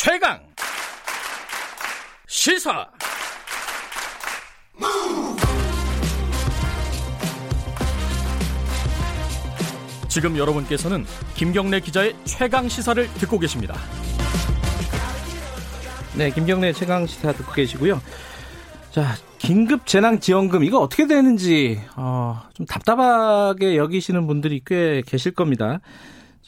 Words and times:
최강 0.00 0.38
시사 2.28 2.86
지금 10.06 10.36
여러분께서는 10.38 11.04
김경래 11.34 11.80
기자의 11.80 12.14
최강 12.22 12.68
시사를 12.68 13.12
듣고 13.14 13.40
계십니다. 13.40 13.74
네, 16.16 16.30
김경래 16.30 16.72
최강 16.72 17.04
시사 17.04 17.32
듣고 17.32 17.50
계시고요. 17.50 18.00
자, 18.92 19.16
긴급 19.38 19.84
재난 19.84 20.20
지원금 20.20 20.62
이거 20.62 20.78
어떻게 20.78 21.08
되는지 21.08 21.82
어, 21.96 22.40
좀 22.54 22.66
답답하게 22.66 23.76
여기시는 23.76 24.28
분들이 24.28 24.62
꽤 24.64 25.02
계실 25.04 25.32
겁니다. 25.34 25.80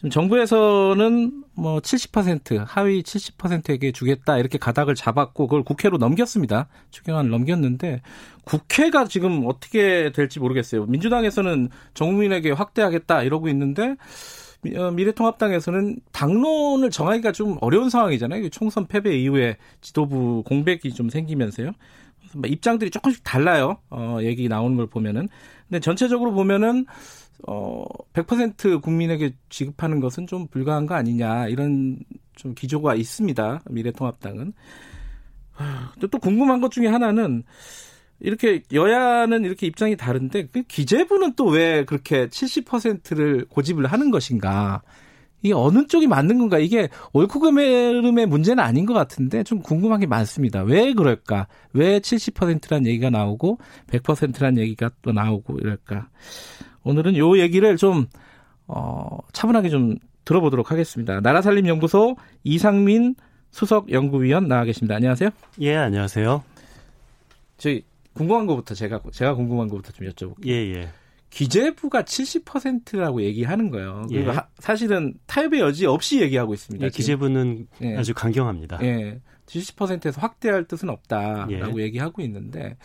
지금 0.00 0.08
정부에서는 0.08 1.44
뭐 1.52 1.78
70% 1.78 2.64
하위 2.66 3.02
70%에게 3.02 3.92
주겠다 3.92 4.38
이렇게 4.38 4.56
가닥을 4.56 4.94
잡았고 4.94 5.46
그걸 5.46 5.62
국회로 5.62 5.98
넘겼습니다. 5.98 6.68
추경안을 6.90 7.30
넘겼는데 7.30 8.00
국회가 8.46 9.04
지금 9.04 9.42
어떻게 9.44 10.10
될지 10.12 10.40
모르겠어요. 10.40 10.86
민주당에서는 10.86 11.68
정부민에게 11.92 12.52
확대하겠다 12.52 13.24
이러고 13.24 13.50
있는데 13.50 13.96
어, 14.74 14.90
미래통합당에서는 14.90 16.00
당론을 16.12 16.88
정하기가 16.88 17.32
좀 17.32 17.58
어려운 17.60 17.90
상황이잖아요. 17.90 18.48
총선 18.48 18.86
패배 18.86 19.14
이후에 19.18 19.58
지도부 19.82 20.42
공백이 20.46 20.94
좀 20.94 21.10
생기면서요. 21.10 21.72
뭐 22.36 22.48
입장들이 22.48 22.90
조금씩 22.90 23.22
달라요. 23.22 23.76
어, 23.90 24.16
얘기 24.22 24.48
나오는 24.48 24.78
걸 24.78 24.86
보면은. 24.86 25.28
근데 25.68 25.80
전체적으로 25.80 26.32
보면은 26.32 26.86
어, 27.46 27.84
100% 28.12 28.82
국민에게 28.82 29.34
지급하는 29.48 30.00
것은 30.00 30.26
좀 30.26 30.46
불가한 30.48 30.86
거 30.86 30.94
아니냐 30.94 31.48
이런 31.48 31.98
좀 32.36 32.54
기조가 32.54 32.94
있습니다. 32.94 33.62
미래통합당은. 33.70 34.52
또 36.00 36.18
궁금한 36.18 36.60
것 36.60 36.70
중에 36.70 36.86
하나는 36.86 37.42
이렇게 38.18 38.62
여야는 38.72 39.44
이렇게 39.44 39.66
입장이 39.66 39.96
다른데 39.96 40.48
그 40.48 40.62
기재부는 40.62 41.34
또 41.34 41.46
왜 41.46 41.84
그렇게 41.84 42.28
70%를 42.28 43.46
고집을 43.48 43.86
하는 43.86 44.10
것인가? 44.10 44.82
이게 45.42 45.54
어느 45.54 45.86
쪽이 45.86 46.06
맞는 46.06 46.38
건가? 46.38 46.58
이게 46.58 46.88
옳고 47.14 47.40
그름의 47.40 48.26
문제는 48.26 48.62
아닌 48.62 48.84
것 48.84 48.92
같은데 48.92 49.42
좀 49.42 49.62
궁금한 49.62 50.00
게 50.00 50.06
많습니다. 50.06 50.62
왜 50.62 50.92
그럴까? 50.92 51.46
왜 51.72 51.98
70%란 51.98 52.86
얘기가 52.86 53.08
나오고 53.08 53.58
100%란 53.88 54.58
얘기가 54.58 54.90
또 55.02 55.12
나오고 55.12 55.58
이럴까? 55.58 56.08
오늘은 56.84 57.16
요 57.16 57.38
얘기를 57.38 57.76
좀 57.76 58.06
어, 58.66 59.18
차분하게 59.32 59.68
좀 59.68 59.96
들어보도록 60.24 60.70
하겠습니다. 60.70 61.20
나라살림연구소 61.20 62.16
이상민 62.44 63.14
수석 63.50 63.90
연구위원 63.90 64.48
나와 64.48 64.64
계십니다. 64.64 64.94
안녕하세요. 64.94 65.30
예, 65.60 65.76
안녕하세요. 65.76 66.44
저희 67.58 67.82
궁금한 68.14 68.46
것부터 68.46 68.74
제가 68.74 69.00
제가 69.12 69.34
궁금한 69.34 69.68
것부터 69.68 69.92
좀 69.92 70.08
여쭤볼게요. 70.08 70.46
예, 70.46 70.52
예. 70.52 70.88
기재부가 71.30 72.02
70%라고 72.02 73.22
얘기하는 73.22 73.70
거예요. 73.70 74.06
예. 74.10 74.16
그리고 74.16 74.32
하, 74.32 74.46
사실은 74.58 75.14
타협의 75.26 75.60
여지 75.60 75.86
없이 75.86 76.20
얘기하고 76.20 76.54
있습니다. 76.54 76.86
예, 76.86 76.90
기재부는 76.90 77.66
예. 77.82 77.96
아주 77.96 78.14
강경합니다. 78.14 78.80
예. 78.82 79.20
70%에서 79.46 80.20
확대할 80.20 80.64
뜻은 80.64 80.90
없다라고 80.90 81.80
예. 81.80 81.84
얘기하고 81.84 82.22
있는데 82.22 82.76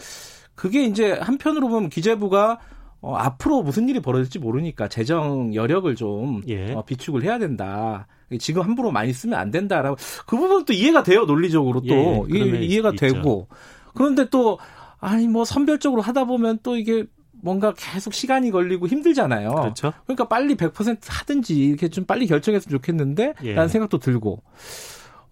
그게 0.56 0.86
이제 0.86 1.12
한편으로 1.14 1.68
보면 1.68 1.90
기재부가 1.90 2.59
어, 3.06 3.16
앞으로 3.17 3.61
무슨 3.61 3.88
일이 3.88 4.00
벌어질지 4.00 4.39
모르니까 4.39 4.88
재정 4.88 5.53
여력을 5.53 5.94
좀 5.95 6.42
예. 6.48 6.73
어, 6.73 6.84
비축을 6.84 7.23
해야 7.23 7.38
된다. 7.38 8.08
지금 8.39 8.64
함부로 8.64 8.92
많이 8.92 9.14
쓰면 9.14 9.38
안 9.38 9.52
된다라고 9.52 9.95
그 10.25 10.36
부분도 10.36 10.73
이해가 10.73 11.03
돼요 11.03 11.25
논리적으로 11.25 11.81
또 11.81 12.28
예, 12.34 12.39
이해가 12.39 12.89
있죠. 12.94 13.06
되고 13.06 13.47
그런데 13.94 14.28
또 14.31 14.58
아니 15.00 15.28
뭐 15.28 15.45
선별적으로 15.45 16.02
하다 16.02 16.25
보면 16.25 16.59
또 16.64 16.75
이게 16.75 17.06
뭔가 17.31 17.75
계속 17.78 18.16
시간이 18.16 18.50
걸리고 18.50 18.88
힘들잖아요. 18.88 19.51
그렇죠. 19.53 19.94
그러니까 20.06 20.28
빨리 20.28 20.56
100% 20.56 20.97
하든지 21.07 21.56
이렇게 21.56 21.88
좀 21.90 22.06
빨리 22.06 22.25
결정했으면 22.25 22.80
좋겠는데 22.80 23.35
예. 23.44 23.53
라는 23.53 23.69
생각도 23.69 24.00
들고 24.00 24.41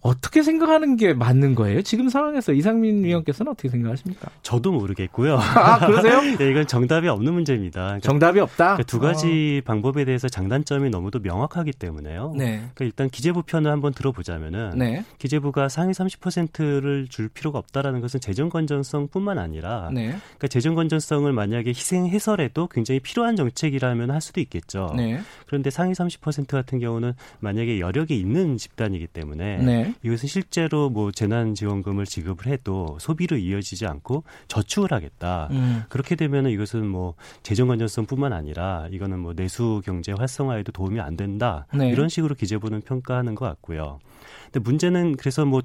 어떻게 0.04 0.44
생각하는 0.44 0.98
게 0.98 1.14
맞는 1.14 1.56
거예요? 1.56 1.82
지금 1.82 2.10
상황에서 2.10 2.52
이상민 2.52 3.06
위원께서는 3.06 3.54
어떻게 3.54 3.70
생각하십니까? 3.70 4.30
저도 4.42 4.74
모르겠고요. 4.74 5.38
아, 5.38 5.80
그러세요? 5.80 6.22
네, 6.38 6.52
이건 6.52 6.68
정답이 6.68 7.08
없는 7.08 7.34
문제입니다. 7.34 7.82
그러니까 7.82 8.06
정답이 8.06 8.40
없다? 8.42 8.76
그러니까 8.76 8.84
두 8.84 9.00
가지 9.00 9.62
어. 9.64 9.66
방법에 9.66 10.04
대해서 10.04 10.28
장단점이 10.28 10.90
너무도 10.90 11.20
명확하기 11.20 11.72
때문에요. 11.72 12.34
네. 12.38 12.58
그러니까 12.58 12.86
일단 12.86 13.10
기재부 13.10 13.44
편을 13.44 13.72
한번 13.72 13.94
들어보자면은 13.94 14.72
네. 14.76 15.06
기재부가 15.20 15.70
상위 15.70 15.94
30%를 15.94 17.08
줄 17.10 17.30
필요가 17.30 17.58
없다라는 17.60 18.02
것은 18.02 18.20
재정 18.20 18.50
건전성뿐만 18.50 19.38
아니라 19.38 19.90
네. 19.94 20.08
그러니까 20.08 20.48
재정 20.50 20.76
건전성을 20.76 21.32
만약에 21.32 21.70
희생해서라도 21.70 22.68
굉장히 22.68 23.00
필요한 23.00 23.38
정책이라면 23.38 24.12
할 24.12 24.20
수도 24.20 24.42
있겠죠. 24.42 24.92
네. 24.98 25.22
그런데 25.48 25.70
상위 25.70 25.94
30% 25.94 26.48
같은 26.48 26.80
경우는 26.80 27.14
만약에 27.40 27.80
여력이 27.80 28.20
있는 28.20 28.58
집단이기 28.58 29.08
때문에 29.08 29.93
네. 30.02 30.08
이것은 30.08 30.28
실제로 30.28 30.90
뭐 30.90 31.12
재난지원금을 31.12 32.06
지급을 32.06 32.48
해도 32.48 32.98
소비로 33.00 33.38
이어지지 33.38 33.86
않고 33.86 34.24
저축을 34.48 34.92
하겠다. 34.92 35.50
음. 35.52 35.84
그렇게 35.90 36.16
되면 36.16 36.48
이것은 36.48 36.88
뭐 36.88 37.16
재정 37.42 37.68
건전성뿐만 37.68 38.34
아니라 38.34 38.88
이거는 38.92 39.20
뭐 39.20 39.34
내수 39.34 39.82
경제 39.86 40.12
활성화에도 40.12 40.72
도움이 40.72 41.00
안 41.00 41.16
된다. 41.16 41.68
네. 41.74 41.90
이런 41.90 42.10
식으로 42.10 42.36
기재부는 42.36 42.82
평가하는 42.82 43.36
것 43.36 43.46
같고요. 43.46 44.00
근데 44.46 44.60
문제는 44.60 45.18
그래서 45.18 45.46
뭐 45.46 45.62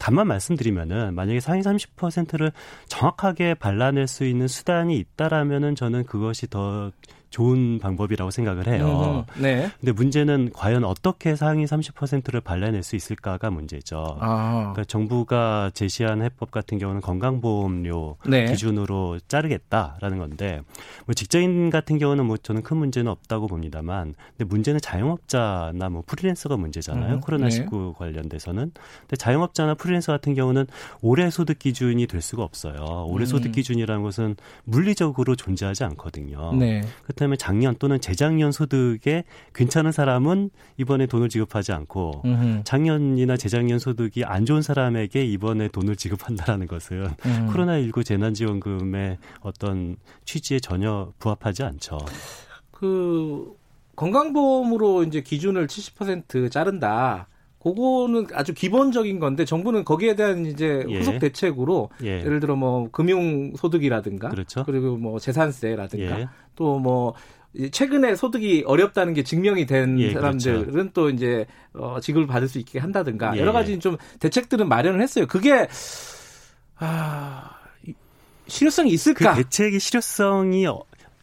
다만 0.00 0.28
말씀드리면은 0.28 1.14
만약에 1.14 1.40
상위 1.40 1.60
30%를 1.60 2.52
정확하게 2.88 3.52
발라낼 3.54 4.06
수 4.06 4.24
있는 4.24 4.48
수단이 4.48 4.96
있다라면은 4.96 5.74
저는 5.74 6.04
그것이 6.04 6.48
더 6.48 6.90
좋은 7.30 7.78
방법이라고 7.78 8.30
생각을 8.30 8.66
해요. 8.66 9.24
음, 9.36 9.42
네. 9.42 9.70
근데 9.80 9.92
문제는 9.92 10.50
과연 10.52 10.84
어떻게 10.84 11.36
상위 11.36 11.64
30%를 11.64 12.40
발라낼 12.40 12.82
수 12.82 12.96
있을까가 12.96 13.50
문제죠. 13.50 14.18
아. 14.20 14.72
그러니까 14.72 14.84
정부가 14.84 15.70
제시한 15.72 16.22
해법 16.22 16.50
같은 16.50 16.78
경우는 16.78 17.00
건강보험료 17.00 18.16
네. 18.26 18.46
기준으로 18.46 19.20
자르겠다라는 19.28 20.18
건데 20.18 20.60
뭐 21.06 21.14
직장인 21.14 21.70
같은 21.70 21.98
경우는 21.98 22.26
뭐 22.26 22.36
저는 22.36 22.62
큰 22.62 22.76
문제는 22.76 23.10
없다고 23.10 23.46
봅니다만 23.46 24.14
근데 24.36 24.44
문제는 24.44 24.80
자영업자나 24.80 25.88
뭐 25.88 26.02
프리랜서가 26.06 26.56
문제잖아요. 26.56 27.14
음, 27.14 27.20
코로나 27.20 27.48
19 27.48 27.76
네. 27.76 27.92
관련돼서는. 27.96 28.72
근데 29.00 29.16
자영업자나 29.16 29.74
프리랜서 29.74 30.12
같은 30.12 30.34
경우는 30.34 30.66
올해 31.00 31.30
소득 31.30 31.60
기준이 31.60 32.06
될 32.08 32.20
수가 32.20 32.42
없어요. 32.42 33.06
올해 33.08 33.24
음. 33.24 33.26
소득 33.26 33.52
기준이라는 33.52 34.02
것은 34.02 34.36
물리적으로 34.64 35.36
존재하지 35.36 35.84
않거든요. 35.84 36.54
네. 36.54 36.82
그렇다면 37.20 37.36
작년 37.36 37.76
또는 37.78 38.00
재작년 38.00 38.50
소득에 38.50 39.24
괜찮은 39.54 39.92
사람은 39.92 40.50
이번에 40.78 41.06
돈을 41.06 41.28
지급하지 41.28 41.72
않고 41.72 42.22
음흠. 42.24 42.62
작년이나 42.64 43.36
재작년 43.36 43.78
소득이 43.78 44.24
안 44.24 44.46
좋은 44.46 44.62
사람에게 44.62 45.24
이번에 45.26 45.68
돈을 45.68 45.96
지급한다라는 45.96 46.66
것은 46.66 47.08
음. 47.26 47.50
코로나19 47.52 48.04
재난지원금의 48.04 49.18
어떤 49.42 49.96
취지에 50.24 50.60
전혀 50.60 51.12
부합하지 51.18 51.62
않죠. 51.62 51.98
그 52.70 53.54
건강보험으로 53.96 55.04
이제 55.04 55.20
기준을 55.20 55.66
70% 55.66 56.50
자른다. 56.50 57.28
그거는 57.62 58.26
아주 58.32 58.54
기본적인 58.54 59.20
건데 59.20 59.44
정부는 59.44 59.84
거기에 59.84 60.16
대한 60.16 60.46
이제 60.46 60.82
예. 60.88 60.98
후속 60.98 61.18
대책으로 61.18 61.90
예. 62.02 62.22
를 62.22 62.40
들어 62.40 62.56
뭐 62.56 62.88
금융 62.90 63.52
소득이라든가 63.54 64.30
그렇죠. 64.30 64.64
그리고 64.64 64.96
뭐 64.96 65.18
재산세라든가 65.18 66.20
예. 66.20 66.28
또뭐 66.54 67.14
최근에 67.72 68.14
소득이 68.14 68.64
어렵다는 68.66 69.12
게 69.12 69.24
증명이 69.24 69.66
된 69.66 69.98
예, 69.98 70.12
사람들은 70.12 70.70
그렇죠. 70.70 70.90
또 70.92 71.10
이제 71.10 71.46
어 71.72 71.98
지급을 72.00 72.26
받을 72.26 72.48
수 72.48 72.58
있게 72.58 72.78
한다든가 72.78 73.36
예. 73.36 73.40
여러 73.40 73.52
가지 73.52 73.78
좀 73.80 73.96
대책들은 74.20 74.68
마련을 74.68 75.02
했어요. 75.02 75.26
그게 75.26 75.66
아 76.76 77.50
실효성이 78.46 78.90
있을까? 78.90 79.34
그 79.34 79.42
대책의 79.42 79.80
실효성이 79.80 80.66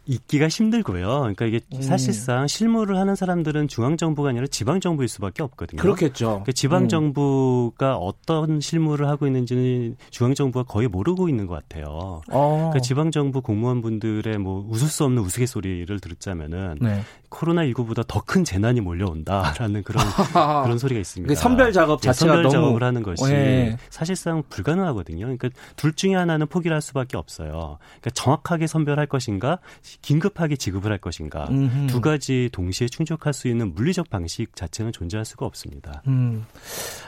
있기가 0.08 0.48
힘들고요. 0.48 1.08
그러니까 1.08 1.46
이게 1.46 1.60
음. 1.74 1.82
사실상 1.82 2.48
실무를 2.48 2.98
하는 2.98 3.16
사람들은 3.16 3.68
중앙 3.68 3.98
정부가 3.98 4.30
아니라 4.30 4.48
지방 4.48 4.80
정부일 4.80 5.08
수밖에 5.10 5.44
없거든요. 5.44 5.82
그렇겠죠. 5.82 6.26
그러니까 6.28 6.52
지방 6.54 6.84
음. 6.84 6.88
정부가 6.88 7.98
어떤 7.98 8.60
실무를 8.62 9.08
하고 9.08 9.28
있는지는 9.28 9.98
중앙 10.10 10.34
정부가 10.34 10.64
거의 10.64 10.88
모르고 10.88 11.30
있는 11.30 11.46
것 11.46 11.56
같아요. 11.56 12.22
어. 12.30 12.56
그러니까 12.58 12.80
지방 12.80 13.12
정부 13.12 13.42
공무원분들의 13.42 14.38
뭐 14.38 14.66
웃을 14.70 14.88
수 14.88 15.04
없는 15.04 15.22
우스갯소리를 15.24 16.00
들었자면은 16.00 16.78
네. 16.82 17.02
코로나19보다 17.30 18.06
더 18.08 18.28
큰 18.28 18.44
재난이 18.44 18.82
몰려온다라는 18.82 19.84
그런 19.84 20.04
그런 20.66 20.78
소리가 20.78 21.00
있습니다. 21.00 21.34
선별 21.36 21.72
작업 21.72 22.02
네, 22.02 22.08
자체가 22.08 22.34
선별 22.34 22.44
너무... 22.44 22.52
작업을 22.52 22.84
하는 22.84 23.02
것이 23.02 23.24
네. 23.24 23.78
사실상 23.90 24.44
불가능하거든요. 24.50 25.22
그러니까 25.22 25.50
둘 25.78 25.94
중에 25.94 26.14
하나는 26.14 26.48
포기를 26.48 26.76
할 26.76 26.82
수밖에 26.82 27.16
없어요. 27.16 27.80
그러니까 28.02 28.10
정확하게 28.14 28.68
선별할 28.68 29.08
것인가, 29.08 29.60
긴급하게 30.02 30.58
지급을 30.58 30.92
할 30.92 30.98
것인가 30.98 31.48
음흠. 31.50 31.88
두 31.88 32.02
가지 32.02 32.50
동시에 32.52 32.88
충족할 32.90 33.34
수 33.34 33.48
있는 33.48 33.74
물리적 33.74 34.10
방식 34.10 34.56
자체는 34.56 34.92
존재할 34.92 35.24
수가 35.24 35.46
없습니다. 35.46 36.04
음. 36.08 36.46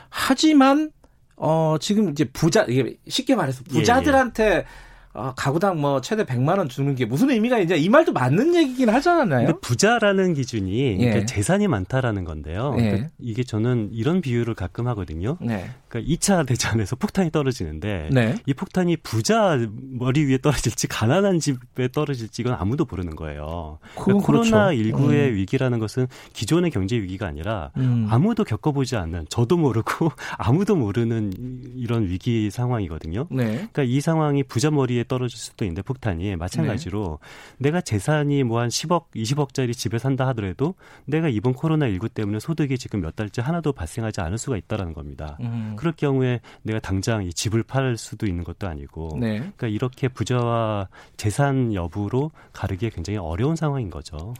하지만 0.10 0.92
어 1.36 1.76
지금 1.82 2.10
이제 2.12 2.24
부자 2.24 2.64
이게 2.64 2.96
쉽게 3.08 3.36
말해서 3.36 3.64
부자들한테 3.66 4.44
예, 4.46 4.56
예. 4.58 4.66
아, 5.14 5.34
가구당 5.36 5.82
뭐 5.82 6.02
최대 6.02 6.24
100만 6.24 6.60
원 6.60 6.70
주는 6.70 6.94
게 6.94 7.06
무슨 7.06 7.32
의미가 7.32 7.60
이제 7.60 7.76
이 7.76 7.90
말도 7.90 8.14
맞는 8.14 8.56
얘기긴 8.56 8.90
하잖아요. 8.90 9.60
부자라는 9.60 10.36
기준이 10.36 11.02
예. 11.02 11.26
재산이 11.26 11.68
많다라는 11.68 12.26
건데요. 12.26 12.76
예. 12.78 12.82
그러니까 12.82 13.08
이게 13.20 13.44
저는 13.44 13.90
이런 13.92 14.22
비유를 14.22 14.54
가끔 14.54 14.88
하거든요. 14.88 15.38
네. 15.42 15.66
그러니까 15.90 16.14
2차 16.14 16.46
대전에서 16.46 16.96
폭탄이 16.96 17.32
떨어지는데 17.32 18.10
네. 18.12 18.36
이 18.46 18.54
폭탄이 18.54 18.98
부자 18.98 19.58
머리 19.72 20.26
위에 20.26 20.38
떨어질지 20.38 20.88
가난한 20.88 21.40
집에 21.40 21.88
떨어질지 21.88 22.42
이건 22.42 22.54
아무도 22.54 22.86
모르는 22.88 23.16
거예요. 23.16 23.80
그러니까 23.96 24.26
코로나 24.26 24.72
19의 24.72 25.30
음. 25.30 25.36
위기라는 25.36 25.80
것은 25.80 26.08
기존의 26.34 26.70
경제 26.72 26.96
위기가 26.96 27.26
아니라 27.26 27.72
음. 27.78 28.08
아무도 28.10 28.44
겪어보지 28.44 28.96
않는 28.98 29.26
저도 29.30 29.58
모르고 29.58 30.12
아무도 30.38 30.76
모르는 30.76 31.34
이런 31.76 32.08
위기 32.08 32.52
상황이거든요. 32.52 33.28
네. 33.32 33.46
그러니까 33.46 33.84
이 33.84 34.00
상황이 34.00 34.44
부자 34.44 34.70
머리에 34.70 35.04
떨어질 35.08 35.40
수도 35.40 35.66
있는데 35.66 35.82
폭탄이 35.82 36.36
마찬가지로 36.36 37.20
네. 37.58 37.70
내가 37.70 37.82
재산이 37.82 38.44
뭐 38.44 38.60
한 38.60 38.70
10억, 38.70 39.06
20억짜리 39.16 39.74
집에 39.74 39.98
산다 39.98 40.28
하더라도 40.28 40.76
내가 41.06 41.30
이번 41.30 41.54
코로나 41.54 41.88
19 41.88 42.10
때문에 42.10 42.40
소득이 42.40 42.78
지금 42.78 43.02
몇 43.02 43.16
달째 43.16 43.42
하나도 43.42 43.72
발생하지 43.74 44.22
않을 44.22 44.38
수가 44.38 44.58
있다라는 44.58 44.94
겁니다. 44.94 45.38
음. 45.42 45.76
그럴 45.80 45.94
경우에 45.96 46.42
내가 46.62 46.80
당장 46.80 47.24
이 47.24 47.34
집을 47.34 47.64
팔 47.64 47.96
수도 47.98 48.28
있는 48.28 48.44
것도 48.44 48.68
아니고 48.68 49.18
네. 49.20 49.38
그러니까 49.38 49.68
이렇게 49.68 50.10
부자와 50.10 50.90
재산 51.16 51.74
여부로 51.74 52.32
가르기 52.52 52.90
굉장히 52.90 53.18
어려운 53.18 53.56
상황인 53.56 53.90
거죠. 53.90 54.34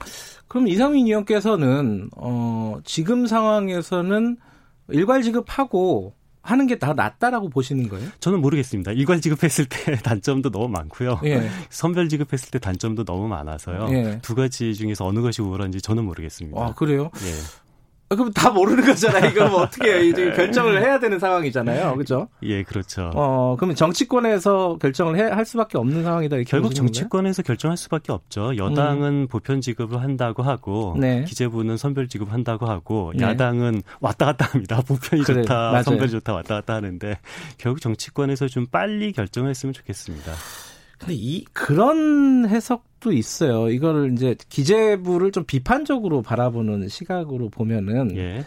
그럼 0.48 0.68
이상민 0.68 1.06
의원께서는 1.06 2.10
어 2.16 2.78
지금 2.84 3.26
상황에서는 3.26 4.36
일괄 4.88 5.22
지급하고 5.22 6.12
하는 6.42 6.66
게더 6.66 6.94
낫다라고 6.94 7.48
보시는 7.50 7.88
거예요? 7.88 8.08
저는 8.20 8.40
모르겠습니다. 8.40 8.92
일괄 8.92 9.20
지급했을 9.20 9.66
때 9.66 9.96
단점도 10.02 10.50
너무 10.50 10.68
많고요. 10.68 11.20
예. 11.24 11.48
선별 11.68 12.08
지급했을 12.08 12.50
때 12.50 12.58
단점도 12.58 13.04
너무 13.04 13.28
많아서요. 13.28 13.88
예. 13.90 14.18
두 14.22 14.34
가지 14.34 14.74
중에서 14.74 15.06
어느 15.06 15.20
것이 15.20 15.42
우월한지 15.42 15.80
저는 15.80 16.04
모르겠습니다. 16.04 16.60
아, 16.60 16.74
그래요? 16.74 17.10
예. 17.22 17.32
아, 18.12 18.16
그럼 18.16 18.32
다 18.32 18.50
모르는 18.50 18.84
거잖아요. 18.84 19.30
이거 19.30 19.48
뭐 19.48 19.62
어떻게 19.62 20.08
이제 20.08 20.32
결정을 20.32 20.82
해야 20.82 20.98
되는 20.98 21.20
상황이잖아요. 21.20 21.94
그렇죠? 21.94 22.26
예, 22.42 22.64
그렇죠. 22.64 23.12
어, 23.14 23.54
그러면 23.56 23.76
정치권에서 23.76 24.78
결정을 24.80 25.16
해, 25.16 25.22
할 25.30 25.44
수밖에 25.44 25.78
없는 25.78 26.02
상황이다. 26.02 26.38
결국 26.48 26.74
정치권에서 26.74 27.42
결정할 27.42 27.76
수밖에 27.76 28.10
없죠. 28.10 28.56
여당은 28.56 29.08
음. 29.12 29.26
보편 29.28 29.60
지급을 29.60 30.02
한다고 30.02 30.42
하고 30.42 30.96
네. 30.98 31.22
기재부는 31.22 31.76
선별 31.76 32.08
지급을 32.08 32.32
한다고 32.32 32.66
하고 32.66 33.12
네. 33.14 33.24
야당은 33.24 33.82
왔다 34.00 34.26
갔다 34.26 34.46
합니다. 34.46 34.82
보편이 34.86 35.22
그래, 35.22 35.42
좋다, 35.42 35.70
맞아요. 35.70 35.82
선별 35.84 36.08
좋다 36.08 36.34
왔다 36.34 36.56
갔다 36.56 36.74
하는데 36.74 37.16
결국 37.58 37.80
정치권에서 37.80 38.48
좀 38.48 38.66
빨리 38.66 39.12
결정했으면 39.12 39.72
좋겠습니다. 39.72 40.32
근데 41.00 41.14
이 41.14 41.44
그런 41.52 42.46
해석도 42.46 43.12
있어요. 43.12 43.70
이거를 43.70 44.12
이제 44.12 44.36
기재부를 44.50 45.32
좀 45.32 45.44
비판적으로 45.44 46.20
바라보는 46.20 46.88
시각으로 46.88 47.48
보면은 47.48 48.16
예. 48.16 48.44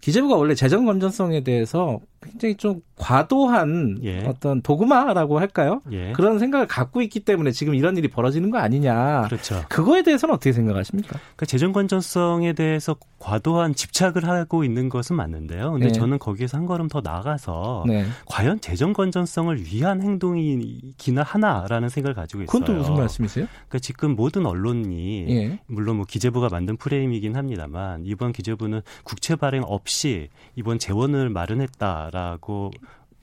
기재부가 0.00 0.36
원래 0.36 0.54
재정 0.54 0.86
건전성에 0.86 1.42
대해서 1.42 2.00
굉장히 2.20 2.56
좀 2.56 2.80
과도한 2.96 4.00
예. 4.02 4.24
어떤 4.26 4.60
도구마라고 4.60 5.38
할까요? 5.38 5.82
예. 5.92 6.12
그런 6.12 6.38
생각을 6.38 6.66
갖고 6.66 7.00
있기 7.02 7.20
때문에 7.20 7.52
지금 7.52 7.74
이런 7.74 7.96
일이 7.96 8.08
벌어지는 8.08 8.50
거 8.50 8.58
아니냐. 8.58 9.22
그렇죠. 9.22 9.64
그거에 9.68 10.02
대해서는 10.02 10.34
어떻게 10.34 10.52
생각하십니까? 10.52 11.10
그러니까 11.10 11.46
재정 11.46 11.72
건전성에 11.72 12.54
대해서 12.54 12.96
과도한 13.18 13.74
집착을 13.74 14.24
하고 14.24 14.64
있는 14.64 14.88
것은 14.88 15.16
맞는데요. 15.16 15.72
근데 15.72 15.86
네. 15.86 15.92
저는 15.92 16.18
거기에서 16.18 16.56
한 16.56 16.66
걸음 16.66 16.88
더 16.88 17.00
나가서 17.00 17.84
네. 17.86 18.04
과연 18.26 18.60
재정 18.60 18.92
건전성을 18.92 19.56
위한 19.64 20.02
행동이기나 20.02 21.22
하나라는 21.22 21.88
생각을 21.88 22.14
가지고 22.14 22.42
있어요. 22.42 22.46
그건 22.46 22.64
또 22.64 22.74
무슨 22.74 22.94
말씀이세요? 22.94 23.46
그러니까 23.46 23.78
지금 23.78 24.16
모든 24.16 24.46
언론이 24.46 25.26
예. 25.28 25.58
물론 25.66 25.96
뭐 25.96 26.04
기재부가 26.04 26.48
만든 26.48 26.76
프레임이긴 26.76 27.36
합니다만 27.36 28.02
이번 28.04 28.32
기재부는 28.32 28.82
국채 29.04 29.36
발행 29.36 29.62
없이 29.64 30.28
이번 30.56 30.78
재원을 30.78 31.28
마련했다 31.30 32.07
라고 32.10 32.70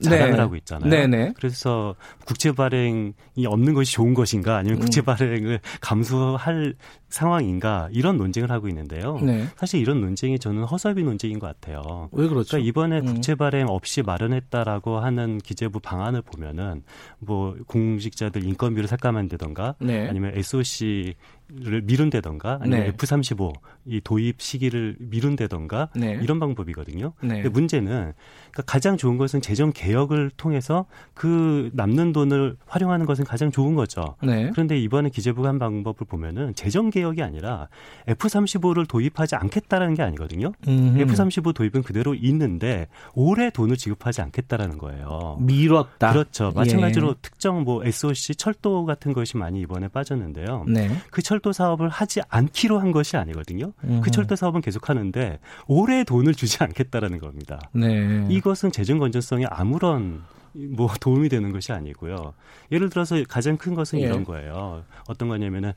자랑을 0.02 0.32
네. 0.32 0.38
하고 0.38 0.56
있잖아요. 0.56 0.90
네네. 0.90 1.32
그래서 1.36 1.94
국채 2.26 2.52
발행이 2.52 3.14
없는 3.46 3.72
것이 3.74 3.92
좋은 3.92 4.12
것인가 4.12 4.56
아니면 4.56 4.78
국채 4.78 5.00
음. 5.00 5.04
발행을 5.06 5.60
감수할 5.80 6.74
상황인가 7.08 7.88
이런 7.92 8.16
논쟁을 8.16 8.50
하고 8.50 8.68
있는데요. 8.68 9.18
네. 9.20 9.46
사실 9.56 9.80
이런 9.80 10.00
논쟁이 10.00 10.38
저는 10.38 10.64
허섭이 10.64 11.02
논쟁인 11.02 11.38
것 11.38 11.46
같아요. 11.46 12.08
왜 12.12 12.28
그렇죠? 12.28 12.50
그러니까 12.50 12.68
이번에 12.68 13.00
음. 13.00 13.06
국채 13.06 13.34
발행 13.34 13.68
없이 13.68 14.02
마련했다라고 14.02 14.98
하는 14.98 15.38
기재부 15.38 15.80
방안을 15.80 16.22
보면은 16.22 16.82
뭐 17.18 17.56
공직자들 17.66 18.44
인건비를 18.44 18.88
삭감한다던가 18.88 19.76
네. 19.80 20.08
아니면 20.08 20.32
SOC 20.34 21.14
를 21.48 21.80
미룬다던가 21.82 22.58
아니면 22.60 22.86
네. 22.86 22.92
F35 22.92 23.52
이 23.84 24.00
도입 24.00 24.42
시기를 24.42 24.96
미룬다던가 24.98 25.90
네. 25.94 26.18
이런 26.20 26.40
방법이거든요. 26.40 27.12
네. 27.22 27.34
근데 27.34 27.48
문제는 27.48 28.14
그러니까 28.50 28.62
가장 28.66 28.96
좋은 28.96 29.16
것은 29.16 29.40
재정 29.40 29.70
개혁을 29.72 30.32
통해서 30.36 30.86
그 31.14 31.70
남는 31.72 32.12
돈을 32.12 32.56
활용하는 32.66 33.06
것은 33.06 33.24
가장 33.24 33.52
좋은 33.52 33.76
거죠. 33.76 34.16
네. 34.24 34.50
그런데 34.50 34.76
이번에 34.76 35.08
기재부가 35.08 35.48
한 35.48 35.60
방법을 35.60 36.04
보면은 36.08 36.52
재정 36.56 36.90
개혁이 36.96 37.22
아니라 37.22 37.68
F35를 38.08 38.88
도입하지 38.88 39.36
않겠다라는 39.36 39.94
게 39.94 40.02
아니거든요. 40.02 40.52
음흠. 40.66 40.98
F35 40.98 41.54
도입은 41.54 41.82
그대로 41.82 42.14
있는데 42.14 42.88
올해 43.14 43.50
돈을 43.50 43.76
지급하지 43.76 44.22
않겠다라는 44.22 44.78
거예요. 44.78 45.36
미뤘다. 45.40 46.12
그렇죠. 46.12 46.52
마찬가지로 46.54 47.08
예. 47.10 47.14
특정 47.20 47.64
뭐 47.64 47.84
SOC 47.84 48.36
철도 48.36 48.86
같은 48.86 49.12
것이 49.12 49.36
많이 49.36 49.60
이번에 49.60 49.88
빠졌는데요. 49.88 50.64
네. 50.68 50.90
그 51.10 51.20
철도 51.20 51.52
사업을 51.52 51.90
하지 51.90 52.22
않기로 52.28 52.78
한 52.78 52.92
것이 52.92 53.18
아니거든요. 53.18 53.72
음흠. 53.84 54.00
그 54.00 54.10
철도 54.10 54.34
사업은 54.34 54.62
계속 54.62 54.88
하는데 54.88 55.38
올해 55.66 56.02
돈을 56.04 56.34
주지 56.34 56.62
않겠다라는 56.62 57.18
겁니다. 57.18 57.60
네. 57.72 58.26
이것은 58.30 58.72
재정 58.72 58.98
건전성에 58.98 59.44
아무런 59.50 60.22
뭐 60.70 60.88
도움이 60.98 61.28
되는 61.28 61.52
것이 61.52 61.72
아니고요. 61.72 62.32
예를 62.72 62.88
들어서 62.88 63.22
가장 63.28 63.56
큰 63.56 63.74
것은 63.74 64.00
예. 64.00 64.04
이런 64.04 64.24
거예요. 64.24 64.84
어떤 65.08 65.28
거냐면은 65.28 65.72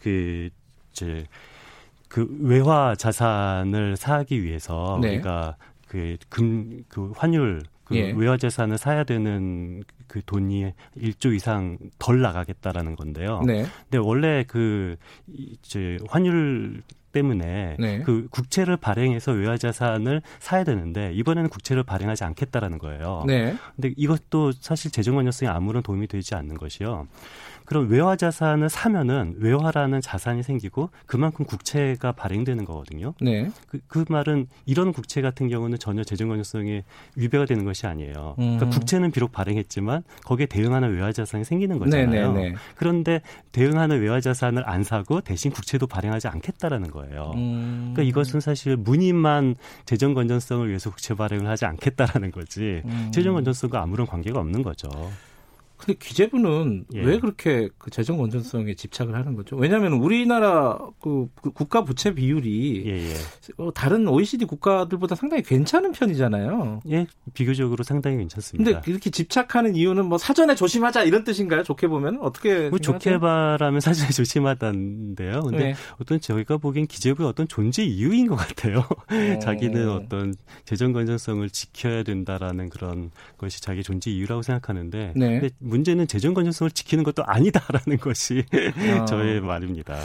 그 0.00 0.50
이제 0.92 1.24
그 2.08 2.26
외화 2.40 2.94
자산을 2.94 3.96
사기 3.96 4.42
위해서 4.42 4.98
네. 5.00 5.14
우리가 5.14 5.56
그 5.88 6.16
금그 6.28 6.84
그 6.88 7.12
환율 7.16 7.62
그 7.84 7.96
예. 7.96 8.12
외화 8.12 8.36
자산을 8.36 8.78
사야 8.78 9.04
되는 9.04 9.84
그 10.08 10.20
돈이 10.24 10.72
1조 10.96 11.34
이상 11.34 11.78
덜 11.98 12.20
나가겠다라는 12.20 12.96
건데요. 12.96 13.42
네. 13.46 13.64
근데 13.82 13.98
원래 13.98 14.44
그 14.46 14.96
이제 15.28 15.98
환율 16.08 16.82
때문에 17.16 17.76
네. 17.78 18.00
그 18.00 18.28
국채를 18.30 18.76
발행해서 18.76 19.32
외화 19.32 19.56
자산을 19.56 20.20
사야 20.38 20.64
되는데 20.64 21.12
이번에는 21.14 21.48
국채를 21.48 21.82
발행하지 21.82 22.24
않겠다라는 22.24 22.76
거예요. 22.76 23.24
네. 23.26 23.56
근데 23.74 23.94
이것도 23.96 24.52
사실 24.52 24.90
재정 24.90 25.14
건전성에 25.14 25.50
아무런 25.50 25.82
도움이 25.82 26.08
되지 26.08 26.34
않는 26.34 26.58
것이요. 26.58 27.06
그럼 27.66 27.90
외화 27.90 28.14
자산을 28.16 28.68
사면은 28.68 29.34
외화라는 29.38 30.00
자산이 30.00 30.42
생기고 30.44 30.90
그만큼 31.04 31.44
국채가 31.44 32.12
발행되는 32.12 32.64
거거든요. 32.64 33.12
네. 33.20 33.50
그, 33.68 33.80
그 33.88 34.04
말은 34.08 34.46
이런 34.66 34.92
국채 34.92 35.20
같은 35.20 35.48
경우는 35.48 35.78
전혀 35.78 36.04
재정 36.04 36.28
건전성에 36.28 36.84
위배가 37.16 37.44
되는 37.44 37.64
것이 37.64 37.86
아니에요. 37.86 38.12
그러니까 38.12 38.42
음. 38.42 38.56
그러니까 38.56 38.70
국채는 38.70 39.10
비록 39.10 39.32
발행했지만 39.32 40.04
거기에 40.24 40.46
대응하는 40.46 40.94
외화 40.94 41.12
자산이 41.12 41.44
생기는 41.44 41.78
거잖아요. 41.78 42.08
네네네. 42.08 42.32
네, 42.32 42.48
네. 42.50 42.54
그런데 42.76 43.20
대응하는 43.50 44.00
외화 44.00 44.20
자산을 44.20 44.68
안 44.68 44.84
사고 44.84 45.20
대신 45.20 45.50
국채도 45.50 45.88
발행하지 45.88 46.28
않겠다라는 46.28 46.92
거예요. 46.92 47.05
음. 47.34 47.92
그러니까 47.94 48.02
이것은 48.02 48.40
사실 48.40 48.76
문인만 48.76 49.56
재정 49.84 50.14
건전성을 50.14 50.68
위해서 50.68 50.90
국채 50.90 51.14
발행을 51.14 51.48
하지 51.48 51.64
않겠다라는 51.64 52.30
거지 52.30 52.82
음. 52.84 53.10
재정 53.12 53.34
건전성과 53.34 53.82
아무런 53.82 54.06
관계가 54.06 54.38
없는 54.40 54.62
거죠. 54.62 54.88
근데 55.76 55.94
기재부는 55.98 56.86
예. 56.94 57.02
왜 57.02 57.18
그렇게 57.20 57.68
그 57.78 57.90
재정 57.90 58.16
건전성에 58.16 58.74
집착을 58.74 59.14
하는 59.14 59.34
거죠? 59.34 59.56
왜냐하면 59.56 59.92
우리나라 59.94 60.78
그, 61.00 61.28
그 61.42 61.50
국가 61.50 61.84
부채 61.84 62.14
비율이 62.14 62.84
예, 62.86 63.10
예. 63.10 63.14
어, 63.58 63.72
다른 63.72 64.08
OECD 64.08 64.46
국가들보다 64.46 65.14
상당히 65.14 65.42
괜찮은 65.42 65.92
편이잖아요. 65.92 66.80
예, 66.90 67.06
비교적으로 67.34 67.84
상당히 67.84 68.16
괜찮습니다. 68.16 68.70
근데 68.70 68.90
이렇게 68.90 69.10
집착하는 69.10 69.76
이유는 69.76 70.06
뭐 70.06 70.18
사전에 70.18 70.54
조심하자 70.54 71.04
이런 71.04 71.24
뜻인가요? 71.24 71.62
좋게 71.62 71.88
보면 71.88 72.20
어떻게? 72.22 72.70
뭐 72.70 72.78
좋게 72.78 73.18
말하면 73.18 73.80
사전에 73.80 74.08
조심하다는데요. 74.10 75.40
근데 75.42 75.58
네. 75.58 75.74
어떤 76.00 76.20
저희가 76.20 76.56
보기엔 76.56 76.86
기재부의 76.86 77.28
어떤 77.28 77.46
존재 77.48 77.84
이유인 77.84 78.28
것 78.28 78.36
같아요. 78.36 78.78
어... 78.78 79.38
자기는 79.40 79.90
어떤 79.90 80.34
재정 80.64 80.92
건전성을 80.92 81.48
지켜야 81.50 82.02
된다라는 82.02 82.70
그런 82.70 83.10
것이 83.38 83.60
자기 83.60 83.82
존재 83.82 84.10
이유라고 84.10 84.42
생각하는데. 84.42 85.12
네. 85.14 85.50
문제는 85.68 86.06
재정 86.06 86.34
건전성을 86.34 86.70
지키는 86.70 87.04
것도 87.04 87.24
아니다라는 87.24 87.98
것이 87.98 88.44
아. 89.00 89.04
저의 89.04 89.40
말입니다. 89.40 89.96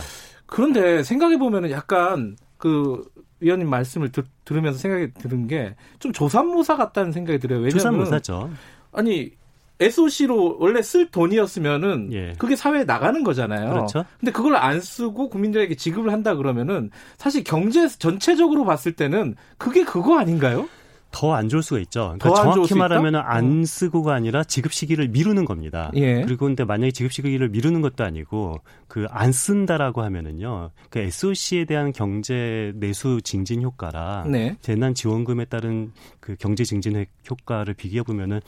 그런데 0.45 1.03
생각해 1.03 1.37
보면은 1.37 1.71
약간 1.71 2.35
그 2.57 3.03
위원님 3.39 3.69
말씀을 3.69 4.11
들, 4.11 4.23
으면서 4.51 4.77
생각이 4.77 5.13
드는 5.15 5.47
게 5.47 5.75
좀 5.99 6.11
조삼모사 6.11 6.75
같다는 6.75 7.11
생각이 7.11 7.39
들어요. 7.39 7.59
왜냐면 7.59 7.71
조삼모사죠. 7.79 8.49
아니 8.91 9.31
SOC로 9.79 10.57
원래 10.59 10.81
쓸 10.83 11.09
돈이었으면은 11.09 12.09
예. 12.13 12.33
그게 12.37 12.55
사회에 12.55 12.83
나가는 12.83 13.23
거잖아요. 13.23 13.69
그렇죠. 13.71 14.05
근데 14.19 14.31
그걸 14.31 14.55
안 14.55 14.79
쓰고 14.79 15.29
국민들에게 15.29 15.73
지급을 15.75 16.11
한다 16.11 16.35
그러면은 16.35 16.91
사실 17.17 17.43
경제 17.43 17.87
전체적으로 17.87 18.63
봤을 18.63 18.91
때는 18.91 19.35
그게 19.57 19.83
그거 19.83 20.19
아닌가요? 20.19 20.67
더 21.11 21.33
안 21.33 21.49
좋을 21.49 21.61
수가 21.61 21.79
있죠. 21.81 22.15
그러니까 22.19 22.41
정확히 22.41 22.73
말하면 22.73 23.15
안 23.15 23.61
어. 23.61 23.65
쓰고가 23.65 24.13
아니라 24.13 24.43
지급 24.43 24.73
시기를 24.73 25.09
미루는 25.09 25.45
겁니다. 25.45 25.91
예. 25.95 26.21
그리고 26.23 26.45
근데 26.45 26.63
만약에 26.63 26.91
지급 26.91 27.11
시기를 27.11 27.49
미루는 27.49 27.81
것도 27.81 28.03
아니고 28.03 28.61
그 28.87 29.07
안 29.09 29.31
쓴다라고 29.31 30.01
하면은요. 30.03 30.71
그 30.89 30.99
SOC에 30.99 31.65
대한 31.65 31.91
경제 31.91 32.71
내수 32.75 33.21
증진 33.23 33.61
효과라 33.61 34.25
네. 34.27 34.55
재난 34.61 34.93
지원금에 34.93 35.45
따른 35.45 35.91
그 36.19 36.35
경제 36.39 36.63
증진 36.63 37.05
효과를 37.29 37.73
비교해 37.73 38.03
보면은 38.03 38.39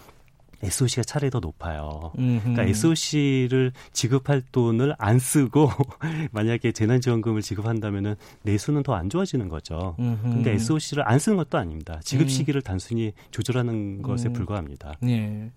SOC가 0.63 1.03
차라리 1.03 1.29
더 1.29 1.39
높아요. 1.39 2.11
음흠. 2.17 2.39
그러니까 2.41 2.63
SOC를 2.63 3.71
지급할 3.91 4.41
돈을 4.51 4.95
안 4.97 5.19
쓰고 5.19 5.69
만약에 6.31 6.71
재난지원금을 6.71 7.41
지급한다면은 7.41 8.15
내수는 8.43 8.81
더 8.83 8.93
안 8.93 9.09
좋아지는 9.09 9.49
거죠. 9.49 9.95
음흠. 9.99 10.21
근데 10.21 10.51
SOC를 10.53 11.03
안 11.07 11.17
쓰는 11.19 11.35
것도 11.37 11.57
아닙니다. 11.57 11.99
지급 12.03 12.25
음. 12.25 12.29
시기를 12.29 12.61
음. 12.61 12.63
단순히 12.63 13.13
조절하는 13.31 14.01
것에 14.03 14.29
음. 14.29 14.33
불과합니다. 14.33 14.93
예. 15.07 15.51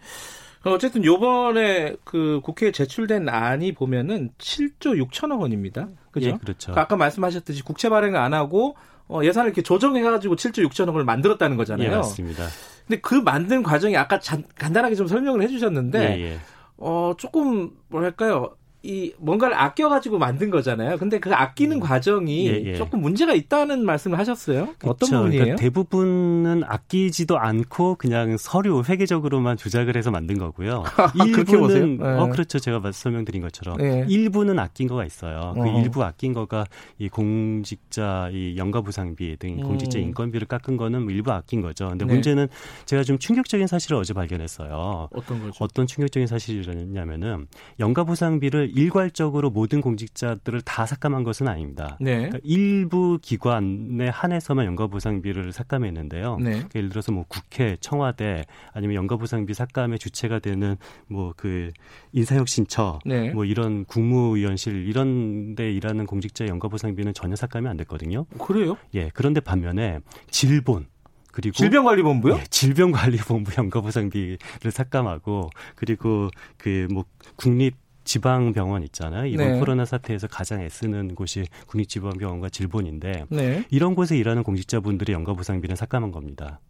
어쨌든 0.64 1.04
요번에 1.04 1.94
그 2.02 2.40
국회에 2.42 2.72
제출된 2.72 3.28
안이 3.28 3.72
보면은 3.72 4.30
7조 4.38 5.00
6천억 5.06 5.40
원입니다. 5.40 5.88
그죠? 6.10 6.28
예, 6.28 6.32
그렇죠. 6.32 6.72
그러니까 6.72 6.80
아까 6.82 6.96
말씀하셨듯이 6.96 7.62
국채 7.62 7.88
발행을 7.88 8.18
안 8.18 8.34
하고 8.34 8.74
어, 9.08 9.22
예산을 9.22 9.48
이렇게 9.48 9.62
조정해가지고 9.62 10.36
7조 10.36 10.68
6천억 10.68 10.88
원을 10.88 11.04
만들었다는 11.04 11.56
거잖아요. 11.56 11.90
예, 11.90 11.96
맞습니다. 11.96 12.46
근데 12.86 13.00
그 13.00 13.14
만든 13.14 13.62
과정이 13.62 13.96
아까 13.96 14.18
잔, 14.18 14.44
간단하게 14.56 14.94
좀 14.94 15.06
설명을 15.06 15.42
해주셨는데 15.42 16.18
예, 16.18 16.22
예. 16.22 16.38
어 16.76 17.14
조금 17.16 17.70
뭐랄까요 17.88 18.56
이 18.82 19.12
뭔가를 19.18 19.58
아껴 19.58 19.88
가지고 19.88 20.18
만든 20.18 20.50
거잖아요. 20.50 20.96
근데 20.98 21.18
그 21.18 21.32
아끼는 21.34 21.78
음. 21.78 21.80
과정이 21.80 22.48
예, 22.48 22.62
예. 22.64 22.74
조금 22.76 23.00
문제가 23.00 23.34
있다는 23.34 23.84
말씀을 23.84 24.18
하셨어요. 24.18 24.66
그쵸, 24.78 24.90
어떤 24.90 25.10
부분이에요? 25.10 25.42
그러니까 25.42 25.56
대부분은 25.60 26.62
아끼지도 26.64 27.38
않고 27.38 27.96
그냥 27.96 28.36
서류 28.36 28.82
회계적으로만 28.88 29.56
조작을 29.56 29.96
해서 29.96 30.10
만든 30.10 30.38
거고요. 30.38 30.84
일부는 31.26 31.98
네. 31.98 32.04
어 32.06 32.28
그렇죠. 32.28 32.58
제가 32.58 32.80
설명드린 32.92 33.42
것처럼 33.42 33.78
네. 33.78 34.06
일부는 34.08 34.58
아낀 34.58 34.86
거가 34.86 35.04
있어요. 35.04 35.54
그 35.54 35.62
어. 35.62 35.80
일부 35.80 36.04
아낀 36.04 36.32
거가 36.32 36.66
이 36.98 37.08
공직자 37.08 38.30
이 38.32 38.56
연가 38.56 38.82
보상비 38.82 39.36
등 39.38 39.58
음. 39.58 39.62
공직자 39.62 39.98
인건비를 39.98 40.46
깎은 40.46 40.76
거는 40.76 41.02
뭐 41.02 41.12
일부 41.12 41.32
아낀 41.32 41.60
거죠. 41.60 41.88
근데 41.88 42.04
네. 42.04 42.12
문제는 42.12 42.48
제가 42.84 43.02
좀 43.02 43.18
충격적인 43.18 43.66
사실을 43.66 43.96
어제 43.96 44.14
발견했어요. 44.14 45.08
어떤 45.12 45.40
거죠? 45.40 45.64
어떤 45.64 45.86
충격적인 45.86 46.26
사실이냐면은 46.26 47.46
연가 47.80 48.04
보상비를 48.04 48.65
일괄적으로 48.66 49.50
모든 49.50 49.80
공직자들을 49.80 50.62
다 50.62 50.84
삭감한 50.86 51.22
것은 51.24 51.48
아닙니다. 51.48 51.96
네. 52.00 52.16
그러니까 52.16 52.38
일부 52.42 53.18
기관에 53.22 54.08
한해서만 54.08 54.66
연가보상비를 54.66 55.52
삭감했는데요. 55.52 56.36
네. 56.38 56.50
그러니까 56.50 56.70
예를 56.74 56.88
들어서 56.88 57.12
뭐 57.12 57.24
국회, 57.28 57.76
청와대 57.80 58.44
아니면 58.72 58.96
연가보상비 58.96 59.54
삭감의 59.54 59.98
주체가 59.98 60.40
되는 60.40 60.76
뭐 61.06 61.36
그 61.36 61.70
인사혁신처, 62.12 63.00
네. 63.04 63.30
뭐 63.30 63.44
이런 63.44 63.84
국무위원실 63.84 64.86
이런 64.88 65.54
데 65.54 65.70
일하는 65.70 66.06
공직자 66.06 66.46
연가보상비는 66.46 67.14
전혀 67.14 67.36
삭감이 67.36 67.68
안 67.68 67.76
됐거든요. 67.76 68.24
그래요? 68.38 68.76
예. 68.94 69.10
그런데 69.12 69.40
반면에 69.40 70.00
질본 70.30 70.86
그리고 71.32 71.54
질병관리본부요? 71.54 72.34
예, 72.36 72.44
질병관리본부 72.48 73.52
연가보상비를 73.58 74.38
삭감하고 74.70 75.50
그리고 75.74 76.30
그 76.56 76.88
뭐 76.90 77.04
국립 77.36 77.74
지방 78.06 78.52
병원 78.52 78.82
있잖아요. 78.84 79.26
이번 79.26 79.52
네. 79.52 79.58
코로나 79.58 79.84
사태에서 79.84 80.28
가장 80.28 80.62
애쓰는 80.62 81.14
곳이 81.14 81.44
국립지방병원과 81.66 82.48
질본인데 82.48 83.26
네. 83.28 83.64
이런 83.68 83.94
곳에 83.94 84.16
일하는 84.16 84.42
공직자분들의 84.42 85.12
연가 85.12 85.34
보상비는 85.34 85.76
삭감한 85.76 86.12
겁니다. 86.12 86.60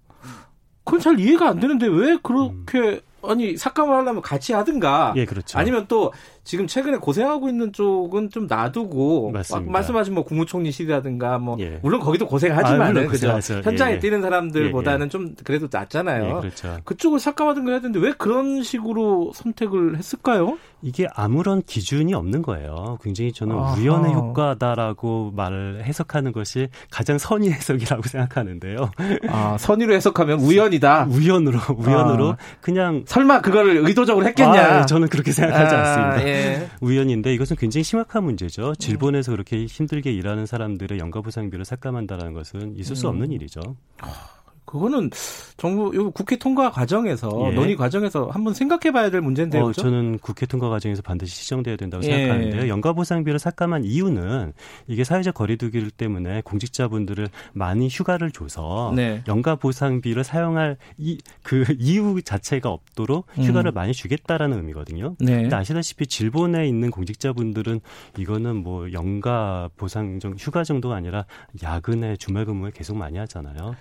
그건 0.82 1.00
잘 1.00 1.20
이해가 1.20 1.48
안 1.48 1.60
되는데 1.60 1.86
왜 1.86 2.16
그렇게 2.22 2.78
음. 2.78 3.00
아니 3.22 3.56
삭감을 3.56 3.94
하려면 3.94 4.22
같이 4.22 4.52
하든가 4.52 5.14
예, 5.16 5.24
그렇죠. 5.24 5.58
아니면 5.58 5.86
또 5.88 6.12
지금 6.46 6.68
최근에 6.68 6.98
고생하고 6.98 7.48
있는 7.48 7.72
쪽은 7.72 8.30
좀 8.30 8.46
놔두고. 8.46 9.32
말씀하신 9.66 10.14
뭐 10.14 10.24
국무총리실이라든가 10.24 11.38
뭐 11.38 11.56
예. 11.58 11.80
물론 11.82 12.00
거기도 12.00 12.26
고생하지만은 12.28 13.04
아, 13.04 13.08
그죠 13.08 13.38
현장에 13.64 13.92
예, 13.92 13.96
예. 13.96 13.98
뛰는 13.98 14.22
사람들보다는 14.22 15.00
예, 15.00 15.04
예. 15.04 15.08
좀 15.08 15.34
그래도 15.42 15.66
낫잖아요. 15.70 16.40
그렇죠. 16.40 16.78
그쪽을 16.84 17.18
삭감하든가 17.18 17.72
해야 17.72 17.80
되는데 17.80 17.98
왜 17.98 18.12
그런 18.16 18.62
식으로 18.62 19.32
선택을 19.34 19.96
했을까요? 19.96 20.56
이게 20.82 21.08
아무런 21.14 21.62
기준이 21.62 22.14
없는 22.14 22.42
거예요. 22.42 22.98
굉장히 23.02 23.32
저는 23.32 23.56
아하. 23.56 23.74
우연의 23.74 24.14
효과다라고 24.14 25.32
말을 25.34 25.82
해석하는 25.82 26.30
것이 26.30 26.68
가장 26.92 27.18
선의 27.18 27.50
해석이라고 27.50 28.02
생각하는데요. 28.04 28.92
아, 29.28 29.56
선의로 29.58 29.94
해석하면 29.94 30.38
우연이다. 30.38 31.08
우연으로 31.10 31.58
우연으로 31.76 32.30
아. 32.30 32.36
그냥 32.60 33.02
설마 33.06 33.40
그거를 33.40 33.78
의도적으로 33.78 34.26
했겠냐? 34.26 34.52
아, 34.52 34.86
저는 34.86 35.08
그렇게 35.08 35.32
생각하지 35.32 35.74
아, 35.74 35.78
않습니다. 35.80 36.28
예. 36.28 36.35
우연인데 36.80 37.34
이것은 37.34 37.56
굉장히 37.56 37.84
심각한 37.84 38.24
문제죠. 38.24 38.74
질본에서 38.76 39.32
그렇게 39.32 39.66
힘들게 39.66 40.12
일하는 40.12 40.46
사람들의 40.46 40.98
연가보상비를 40.98 41.64
삭감한다는 41.64 42.32
것은 42.32 42.76
있을 42.76 42.96
수 42.96 43.06
음. 43.06 43.10
없는 43.10 43.32
일이죠. 43.32 43.60
그거는 44.66 45.10
정부 45.56 46.12
국회 46.12 46.36
통과 46.36 46.70
과정에서 46.70 47.30
예. 47.50 47.54
논의 47.54 47.76
과정에서 47.76 48.28
한번 48.30 48.52
생각해 48.52 48.92
봐야 48.92 49.10
될 49.10 49.20
문제인데요. 49.20 49.64
어, 49.64 49.72
저는 49.72 50.18
국회 50.18 50.44
통과 50.44 50.68
과정에서 50.68 51.02
반드시 51.02 51.36
시정돼야 51.36 51.76
된다고 51.76 52.04
예. 52.04 52.08
생각하는데요. 52.08 52.68
연가 52.68 52.92
보상비를 52.92 53.38
삭감한 53.38 53.84
이유는 53.84 54.52
이게 54.88 55.04
사회적 55.04 55.34
거리두기 55.34 55.90
때문에 55.90 56.42
공직자분들을 56.42 57.28
많이 57.52 57.88
휴가를 57.88 58.30
줘서 58.30 58.92
네. 58.94 59.22
연가 59.28 59.54
보상비를 59.54 60.24
사용할 60.24 60.76
이, 60.98 61.18
그 61.42 61.64
이유 61.78 62.20
자체가 62.22 62.68
없도록 62.68 63.26
휴가를 63.36 63.72
음. 63.72 63.74
많이 63.74 63.92
주겠다라는 63.92 64.58
의미거든요. 64.58 65.14
네. 65.20 65.42
근데 65.42 65.56
아시다시피 65.56 66.06
질본에 66.06 66.66
있는 66.66 66.90
공직자분들은 66.90 67.80
이거는 68.18 68.56
뭐 68.56 68.92
연가 68.92 69.70
보상 69.76 70.18
정 70.18 70.34
휴가 70.36 70.64
정도가 70.64 70.96
아니라 70.96 71.24
야근에 71.62 72.16
주말 72.16 72.44
근무에 72.44 72.72
계속 72.74 72.96
많이 72.96 73.18
하잖아요. 73.18 73.76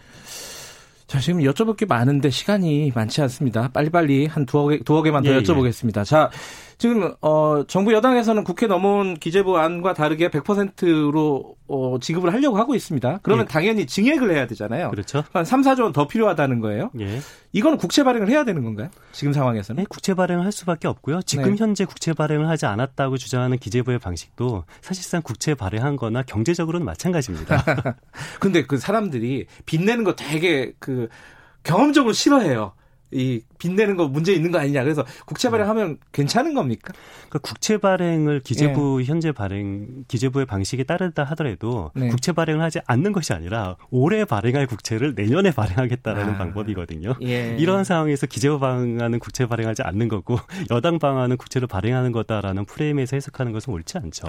자, 1.16 1.22
지금 1.22 1.40
여쭤볼 1.40 1.78
게 1.78 1.86
많은데 1.86 2.30
시간이 2.30 2.92
많지 2.94 3.22
않습니다. 3.22 3.70
빨리빨리 3.70 4.26
한 4.26 4.46
두어 4.46 4.68
개, 4.68 4.80
두어 4.80 5.02
개만 5.02 5.24
더 5.24 5.30
예, 5.30 5.36
예. 5.36 5.40
여쭤보겠습니다. 5.40 6.00
예. 6.00 6.04
자, 6.04 6.30
지금 6.78 7.14
어 7.22 7.64
정부 7.68 7.94
여당에서는 7.94 8.44
국회 8.44 8.68
넘어온 8.68 9.16
기재부 9.16 9.58
안과 9.58 9.94
다르게 9.94 10.30
100%로 10.30 11.56
어 11.68 11.98
지급을 12.00 12.34
하려고 12.34 12.58
하고 12.58 12.76
있습니다. 12.76 13.20
그러면 13.24 13.46
예. 13.46 13.48
당연히 13.52 13.86
증액을 13.86 14.32
해야 14.32 14.46
되잖아요. 14.48 14.92
그렇죠. 14.92 15.24
한 15.34 15.46
3, 15.46 15.62
4조 15.62 15.84
원 15.84 15.94
더 15.94 16.08
필요하다는 16.08 16.60
거예요. 16.60 16.92
예. 17.00 17.20
이거는 17.54 17.78
국채 17.78 18.04
발행을 18.04 18.30
해야 18.30 18.44
되는 18.44 18.64
건가요? 18.64 18.90
지금 19.14 19.32
상황에서는? 19.32 19.82
네, 19.84 19.86
국채 19.90 20.14
발행을 20.14 20.44
할 20.44 20.52
수밖에 20.52 20.88
없고요. 20.90 21.22
지금 21.22 21.52
네. 21.52 21.56
현재 21.58 21.86
국채 21.86 22.12
발행을 22.14 22.50
하지 22.50 22.66
않았다고 22.66 23.18
주장하는 23.18 23.58
기재부의 23.58 24.00
방식도 24.00 24.66
사실상 24.82 25.22
국채 25.22 25.56
발행한 25.56 25.96
거나 25.96 26.22
경제적으로는 26.24 26.86
마찬가지입니다. 26.86 27.64
근데 28.42 28.66
그 28.66 28.78
사람들이 28.78 29.46
빚내는 29.66 30.04
거 30.04 30.16
되게 30.16 30.74
그 30.80 31.08
경험적으로 31.64 32.14
싫어해요. 32.14 32.74
이 33.16 33.42
빚내는 33.58 33.96
거 33.96 34.08
문제 34.08 34.34
있는 34.34 34.52
거 34.52 34.60
아니냐. 34.60 34.84
그래서 34.84 35.06
국채 35.26 35.50
발행하면 35.50 35.98
괜찮은 36.12 36.54
겁니까? 36.54 36.94
그러니까 37.30 37.40
국채 37.40 37.78
발행을 37.78 38.42
기재부 38.42 39.00
예. 39.02 39.06
현재 39.06 39.32
발행 39.32 40.04
기재부의 40.08 40.46
방식에 40.46 40.84
따르다 40.84 41.24
하더라도 41.24 41.92
네. 41.96 42.10
국채 42.10 42.34
발행을 42.34 42.62
하지 42.62 42.80
않는 42.86 43.14
것이 43.14 43.32
아니라 43.32 43.78
올해 43.90 44.26
발행할 44.26 44.68
국채를 44.68 45.14
내년에 45.16 45.52
발행하겠다라는 45.52 46.34
아. 46.34 46.38
방법이거든요. 46.38 47.16
예. 47.24 47.56
이런 47.58 47.86
상황에서 47.86 48.28
기재부 48.28 48.60
방안은 48.60 49.20
국채 49.20 49.46
발행하지 49.46 49.82
않는 49.84 50.10
거고 50.10 50.38
여당 50.72 51.00
방안은 51.00 51.38
국채를 51.38 51.68
발행하는 51.68 52.12
거다라는 52.12 52.66
프레임에서 52.66 53.16
해석하는 53.16 53.54
것은 53.54 53.74
옳지 53.74 53.98
않죠. 53.98 54.28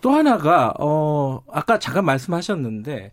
또 0.00 0.10
하나가 0.12 0.72
어 0.78 1.42
아까 1.52 1.78
잠깐 1.78 2.06
말씀하셨는데 2.06 3.12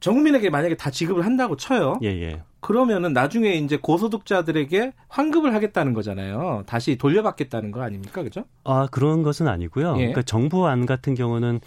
정국민에게 0.00 0.48
만약에 0.48 0.76
다 0.76 0.90
지급을 0.90 1.24
한다고 1.24 1.56
쳐요. 1.56 1.98
예, 2.02 2.08
예. 2.08 2.42
그러면은 2.60 3.12
나중에 3.12 3.54
이제 3.54 3.76
고소득자들에게 3.76 4.92
환급을 5.08 5.54
하겠다는 5.54 5.94
거잖아요. 5.94 6.62
다시 6.66 6.96
돌려받겠다는 6.96 7.70
거 7.70 7.82
아닙니까? 7.82 8.22
그죠? 8.22 8.44
아, 8.64 8.86
그런 8.90 9.22
것은 9.22 9.48
아니고요. 9.48 9.94
예. 9.96 9.98
그러니까 9.98 10.22
정부 10.22 10.66
안 10.66 10.86
같은 10.86 11.14
경우는 11.14 11.60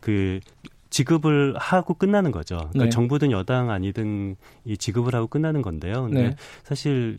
그 0.00 0.40
지급을 0.92 1.54
하고 1.56 1.94
끝나는 1.94 2.32
거죠. 2.32 2.56
그러니까 2.56 2.84
네. 2.84 2.90
정부든 2.90 3.30
여당 3.32 3.70
아니든 3.70 4.36
이 4.66 4.76
지급을 4.76 5.14
하고 5.14 5.26
끝나는 5.26 5.62
건데요. 5.62 6.02
근데 6.02 6.22
네. 6.22 6.36
사실 6.64 7.18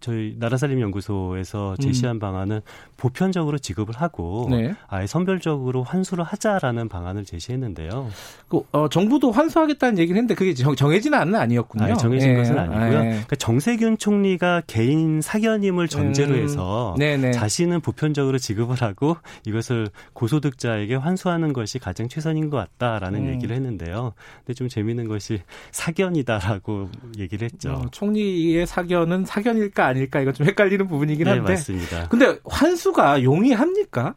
저희 0.00 0.36
나라살림연구소에서 0.38 1.76
제시한 1.76 2.16
음. 2.16 2.18
방안은 2.18 2.62
보편적으로 2.96 3.58
지급을 3.58 3.94
하고 3.94 4.48
네. 4.50 4.74
아예 4.88 5.06
선별적으로 5.06 5.82
환수를 5.82 6.24
하자라는 6.24 6.88
방안을 6.88 7.26
제시했는데요. 7.26 8.08
그, 8.48 8.62
어, 8.72 8.88
정부도 8.88 9.32
환수하겠다는 9.32 9.98
얘기를 9.98 10.16
했는데 10.16 10.34
그게 10.34 10.54
정, 10.54 10.92
해진 10.92 11.12
않은 11.12 11.34
아니었군요. 11.34 11.84
아니, 11.84 11.98
정해진 11.98 12.30
예. 12.30 12.36
것은 12.36 12.58
아니고요. 12.58 13.00
예. 13.00 13.04
그러니까 13.04 13.36
정세균 13.36 13.98
총리가 13.98 14.62
개인 14.66 15.20
사견임을 15.20 15.88
전제로 15.88 16.34
음. 16.34 16.42
해서 16.42 16.96
음. 16.98 17.32
자신은 17.32 17.82
보편적으로 17.82 18.38
지급을 18.38 18.80
하고 18.80 19.18
이것을 19.44 19.88
고소득자에게 20.14 20.94
환수하는 20.94 21.52
것이 21.52 21.78
가장 21.78 22.08
최선인 22.08 22.48
것 22.48 22.56
같다라는 22.56 23.09
라는 23.10 23.26
음. 23.26 23.34
얘기를 23.34 23.54
했는데요. 23.56 24.14
근데 24.38 24.54
좀 24.54 24.68
재미있는 24.68 25.08
것이 25.08 25.42
사견이다라고 25.72 26.90
얘기를 27.18 27.44
했죠. 27.44 27.72
어, 27.72 27.86
총리의 27.90 28.66
사견은 28.66 29.24
사견일까 29.24 29.84
아닐까 29.84 30.20
이거 30.20 30.32
좀 30.32 30.46
헷갈리는 30.46 30.86
부분이긴 30.86 31.24
네, 31.24 31.30
한데. 31.30 31.46
네, 31.46 31.52
맞습니다. 31.52 32.08
근데 32.08 32.38
환수가 32.44 33.22
용이합니까? 33.24 34.14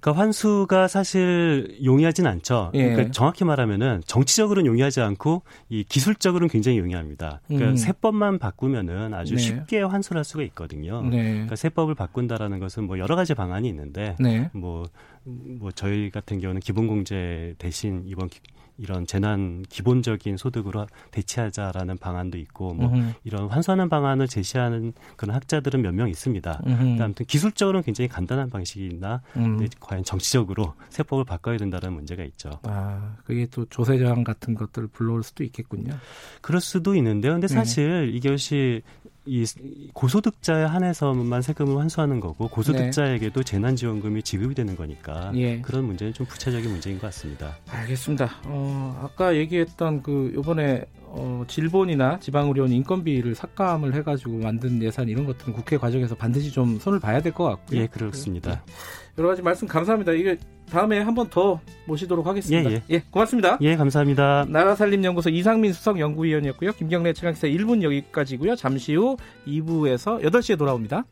그러니까 0.00 0.20
환수가 0.22 0.88
사실 0.88 1.78
용이하진 1.84 2.26
않죠. 2.26 2.70
예. 2.74 2.90
그러니까 2.90 3.10
정확히 3.12 3.44
말하면은 3.44 4.02
정치적으로는 4.06 4.66
용이하지 4.66 5.00
않고 5.00 5.42
이 5.68 5.84
기술적으로는 5.84 6.48
굉장히 6.48 6.78
용이합니다. 6.78 7.40
그러니까 7.46 7.70
음. 7.70 7.76
세법만 7.76 8.38
바꾸면은 8.38 9.14
아주 9.14 9.36
네. 9.36 9.40
쉽게 9.40 9.80
환수를 9.82 10.18
할 10.18 10.24
수가 10.24 10.42
있거든요. 10.44 11.02
네. 11.02 11.32
그러니까 11.32 11.56
세법을 11.56 11.94
바꾼다라는 11.94 12.58
것은 12.58 12.84
뭐 12.84 12.98
여러 12.98 13.16
가지 13.16 13.34
방안이 13.34 13.68
있는데 13.68 14.16
네. 14.18 14.50
뭐 14.52 14.84
뭐 15.24 15.70
저희 15.70 16.10
같은 16.10 16.40
경우는 16.40 16.60
기본공제 16.60 17.56
대신 17.58 18.02
이번 18.06 18.28
기, 18.28 18.40
이런 18.78 19.06
재난 19.06 19.62
기본적인 19.68 20.38
소득으로 20.38 20.86
대체하자라는 21.10 21.98
방안도 21.98 22.38
있고 22.38 22.72
뭐 22.72 22.88
음흠. 22.88 23.12
이런 23.24 23.48
환수하는 23.48 23.90
방안을 23.90 24.26
제시하는 24.26 24.94
그런 25.16 25.34
학자들은 25.34 25.82
몇 25.82 25.92
명 25.92 26.08
있습니다. 26.08 26.62
아무튼 27.00 27.26
기술적으로는 27.26 27.82
굉장히 27.84 28.08
간단한 28.08 28.48
방식이나 28.48 29.20
음. 29.36 29.58
과연 29.90 30.04
정치적으로 30.04 30.74
세법을 30.90 31.24
바꿔야 31.24 31.56
된다는 31.56 31.92
문제가 31.92 32.22
있죠. 32.22 32.60
아, 32.62 33.16
그게 33.24 33.46
또 33.50 33.64
조세 33.66 33.98
저항 33.98 34.22
같은 34.22 34.54
것들을 34.54 34.88
불러올 34.88 35.24
수도 35.24 35.42
있겠군요. 35.42 35.92
그럴 36.40 36.60
수도 36.60 36.94
있는데요. 36.94 37.32
근데 37.32 37.48
네. 37.48 37.54
사실 37.54 38.06
네. 38.06 38.16
이것이 38.16 38.82
이 39.26 39.44
고소득자에 39.92 40.64
한해서만 40.64 41.42
세금을 41.42 41.78
환수하는 41.78 42.20
거고 42.20 42.48
고소득자에게도 42.48 43.42
네. 43.42 43.44
재난지원금이 43.44 44.22
지급이 44.22 44.54
되는 44.54 44.76
거니까 44.76 45.30
예. 45.34 45.60
그런 45.60 45.84
문제는 45.84 46.14
좀 46.14 46.26
부차적인 46.26 46.70
문제인 46.70 46.98
것 46.98 47.06
같습니다. 47.08 47.56
알겠습니다. 47.68 48.30
어, 48.46 49.00
아까 49.04 49.36
얘기했던 49.36 50.02
그 50.02 50.32
요번에 50.34 50.84
어, 51.12 51.44
질본이나 51.48 52.18
지방의료원 52.20 52.72
인건비를 52.72 53.34
삭감을 53.34 53.94
해가지고 53.94 54.38
만든 54.38 54.80
예산 54.82 55.08
이런 55.08 55.26
것들은 55.26 55.52
국회 55.52 55.76
과정에서 55.76 56.14
반드시 56.14 56.50
좀 56.50 56.78
손을 56.78 56.98
봐야 57.00 57.20
될 57.20 57.32
것 57.32 57.44
같고요. 57.44 57.80
예, 57.80 57.86
그렇습니다. 57.86 58.50
네. 58.52 58.72
여러 59.18 59.28
가지 59.28 59.42
말씀 59.42 59.68
감사합니다. 59.68 60.12
이게 60.12 60.38
다음에 60.70 61.00
한 61.00 61.14
번 61.14 61.28
더 61.28 61.60
모시도록 61.86 62.26
하겠습니다. 62.26 62.70
예, 62.70 62.74
예. 62.76 62.82
예, 62.90 63.02
고맙습니다. 63.10 63.58
예, 63.60 63.76
감사합니다. 63.76 64.46
나라살림연구소 64.48 65.30
이상민 65.30 65.72
수석 65.72 65.98
연구위원이었고요. 66.00 66.72
김경래 66.72 67.12
최강기사 67.12 67.48
1분 67.48 67.82
여기까지고요. 67.82 68.56
잠시 68.56 68.94
후 68.94 69.16
2부에서 69.46 70.22
8시에 70.22 70.56
돌아옵니다. 70.58 71.04